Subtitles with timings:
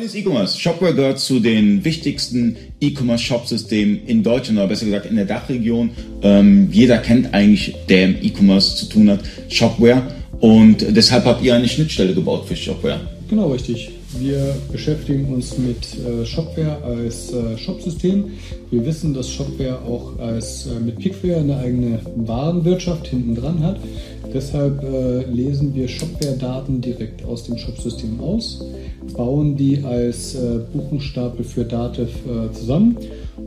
[0.00, 0.58] Des E-Commerce.
[0.58, 5.90] Shopware gehört zu den wichtigsten E-Commerce-Shop-Systemen in Deutschland oder besser gesagt in der Dachregion.
[6.22, 10.02] Ähm, jeder kennt eigentlich, der im E-Commerce zu tun hat, Shopware.
[10.40, 13.00] Und deshalb habt ihr eine Schnittstelle gebaut für Shopware.
[13.30, 13.90] Genau, richtig.
[14.18, 18.32] Wir beschäftigen uns mit äh, Shopware als äh, Shopsystem.
[18.70, 23.80] Wir wissen, dass Shopware auch als, äh, mit Pickware eine eigene Warenwirtschaft hinten dran hat.
[24.32, 24.82] Deshalb
[25.32, 28.64] lesen wir Shopware-Daten direkt aus dem Shopsystem aus,
[29.16, 30.36] bauen die als
[30.72, 32.08] Buchungsstapel für Dativ
[32.52, 32.96] zusammen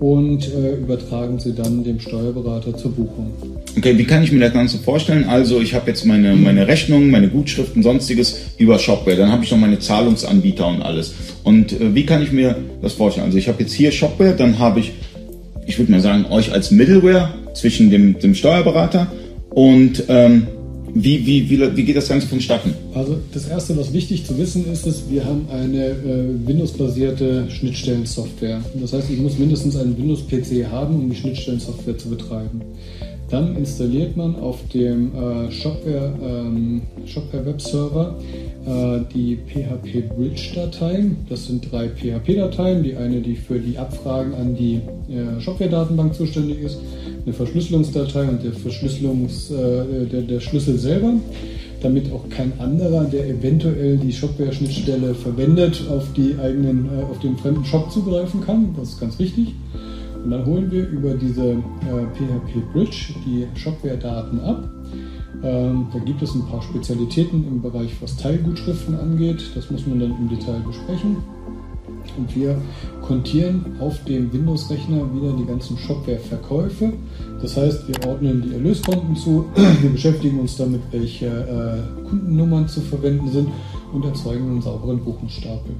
[0.00, 0.48] und
[0.80, 3.32] übertragen sie dann dem Steuerberater zur Buchung.
[3.76, 5.24] Okay, wie kann ich mir das Ganze vorstellen?
[5.24, 9.16] Also ich habe jetzt meine, meine Rechnungen, meine Gutschriften, sonstiges über Shopware.
[9.16, 11.14] Dann habe ich noch meine Zahlungsanbieter und alles.
[11.42, 13.26] Und äh, wie kann ich mir das vorstellen?
[13.26, 14.92] Also ich habe jetzt hier Shopware, dann habe ich,
[15.66, 19.08] ich würde mal sagen, euch als Middleware zwischen dem, dem Steuerberater
[19.50, 20.46] und ähm,
[20.94, 22.72] wie, wie, wie, wie geht das Ganze vonstatten?
[22.94, 28.60] Also das Erste, was wichtig zu wissen ist, ist, wir haben eine äh, Windows-basierte Schnittstellensoftware.
[28.80, 32.62] Das heißt, ich muss mindestens einen Windows-PC haben, um die Schnittstellensoftware zu betreiben.
[33.30, 38.16] Dann installiert man auf dem äh, Shopware, ähm, Shopware Webserver
[38.64, 41.16] äh, die PHP Bridge Dateien.
[41.28, 42.84] Das sind drei PHP-Dateien.
[42.84, 44.80] Die eine, die für die Abfragen an die
[45.10, 46.78] äh, Shopware-Datenbank zuständig ist,
[47.24, 51.14] eine Verschlüsselungsdatei und der Verschlüsselungs, äh, der, der Schlüssel selber
[51.84, 57.36] damit auch kein anderer, der eventuell die Shopware-Schnittstelle verwendet, auf, die eigenen, äh, auf den
[57.36, 58.74] fremden Shop zugreifen kann.
[58.76, 59.54] Das ist ganz wichtig.
[60.24, 61.54] Und dann holen wir über diese äh,
[62.14, 64.70] PHP Bridge die Shopware-Daten ab.
[65.42, 69.42] Ähm, da gibt es ein paar Spezialitäten im Bereich, was Teilgutschriften angeht.
[69.54, 71.18] Das muss man dann im Detail besprechen.
[72.16, 72.56] Und wir
[73.06, 76.92] kontieren auf dem Windows-Rechner wieder die ganzen Shopware-Verkäufe.
[77.42, 79.46] Das heißt, wir ordnen die Erlöskonten zu,
[79.82, 83.48] wir beschäftigen uns damit, welche äh, Kundennummern zu verwenden sind
[83.92, 85.74] und erzeugen einen sauberen Buchungsstapel.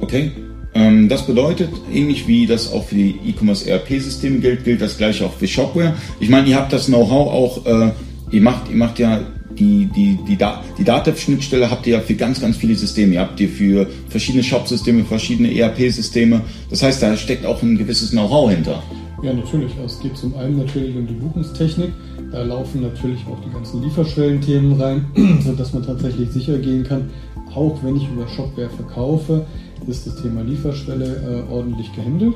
[0.00, 0.32] Okay,
[0.74, 5.24] ähm, das bedeutet, ähnlich wie das auch für die E-Commerce ERP-Systeme gilt, gilt das gleiche
[5.24, 5.94] auch für Shopware.
[6.20, 7.92] Ich meine, ihr habt das Know-how auch, äh,
[8.30, 9.20] ihr, macht, ihr macht ja
[9.58, 10.38] die, die, die,
[10.78, 13.14] die Datev-Schnittstelle habt ihr ja für ganz, ganz viele Systeme.
[13.14, 16.42] Ihr habt ihr für verschiedene Shop-Systeme, verschiedene ERP-Systeme.
[16.70, 18.82] Das heißt, da steckt auch ein gewisses Know-how hinter.
[19.22, 19.72] Ja, natürlich.
[19.84, 21.92] Es geht zum einen natürlich um die Buchungstechnik.
[22.32, 25.06] Da laufen natürlich auch die ganzen Lieferschwellenthemen rein,
[25.44, 27.10] sodass man tatsächlich sicher gehen kann,
[27.54, 29.46] auch wenn ich über Shopware verkaufe,
[29.88, 32.34] ist das Thema Lieferschwelle äh, ordentlich gehandelt.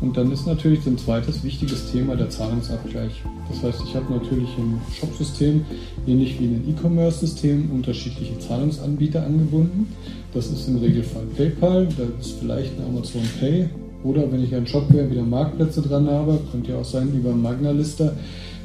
[0.00, 3.22] Und dann ist natürlich ein zweites wichtiges Thema der Zahlungsabgleich.
[3.48, 5.64] Das heißt, ich habe natürlich im Shop-System,
[6.06, 9.86] ähnlich wie in den E-Commerce-Systemen, unterschiedliche Zahlungsanbieter angebunden.
[10.34, 13.68] Das ist im Regelfall PayPal, da ist vielleicht ein Amazon Pay
[14.04, 18.14] oder wenn ich an Shopware wieder Marktplätze dran habe, könnte ja auch sein über Magna-Lister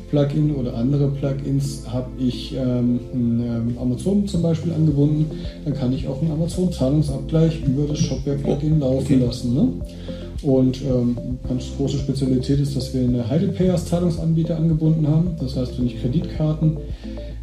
[0.09, 5.29] Plugin oder andere Plugins habe ich ähm, ein ähm, Amazon zum Beispiel angebunden,
[5.65, 9.53] dann kann ich auch einen Amazon Zahlungsabgleich über das Shopware Plugin laufen lassen.
[9.53, 9.67] Ne?
[10.43, 11.17] Und ähm,
[11.47, 15.35] ganz große Spezialität ist, dass wir eine HeidelPay als Zahlungsanbieter angebunden haben.
[15.39, 16.77] Das heißt, wenn ich Kreditkarten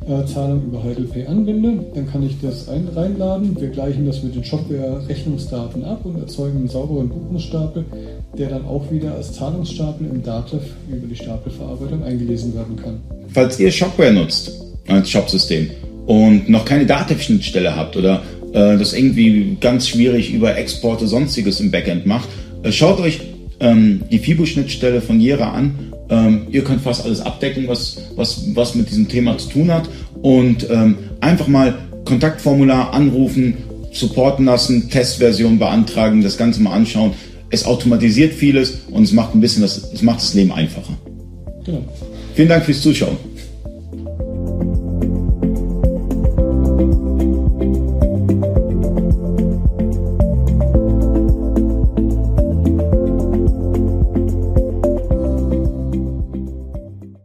[0.07, 3.61] äh, über HeidelPay anbinde, dann kann ich das ein reinladen.
[3.61, 7.85] Wir gleichen das mit den Shopware-Rechnungsdaten ab und erzeugen einen sauberen Buchungsstapel,
[8.39, 13.01] der dann auch wieder als Zahlungsstapel im Datev über die Stapelverarbeitung eingelesen werden kann.
[13.29, 14.53] Falls ihr Shopware nutzt
[14.87, 15.71] als Shopsystem
[16.07, 18.23] und noch keine Datev-Schnittstelle habt oder
[18.53, 22.29] äh, das irgendwie ganz schwierig über Exporte sonstiges im Backend macht,
[22.73, 23.21] schaut euch
[23.61, 25.93] ähm, die FIBO-Schnittstelle von Jera an.
[26.11, 29.89] Ähm, ihr könnt fast alles abdecken, was, was, was mit diesem Thema zu tun hat.
[30.23, 33.57] Und ähm, einfach mal Kontaktformular anrufen,
[33.93, 37.13] supporten lassen, Testversion beantragen, das Ganze mal anschauen.
[37.51, 40.95] Es automatisiert vieles und es macht ein bisschen das, es macht das Leben einfacher.
[41.65, 41.85] Genau.
[42.35, 43.17] Vielen Dank fürs Zuschauen.